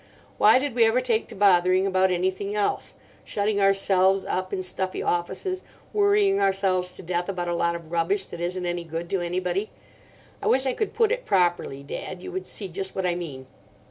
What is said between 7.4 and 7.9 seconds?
a lot